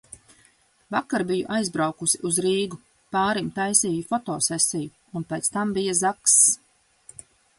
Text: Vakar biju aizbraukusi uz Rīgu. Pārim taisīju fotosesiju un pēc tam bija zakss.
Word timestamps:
Vakar 0.93 1.23
biju 1.31 1.43
aizbraukusi 1.57 2.21
uz 2.29 2.39
Rīgu. 2.45 2.79
Pārim 3.17 3.51
taisīju 3.59 4.07
fotosesiju 4.13 5.19
un 5.21 5.27
pēc 5.35 5.51
tam 5.59 5.75
bija 5.79 5.97
zakss. 6.01 6.41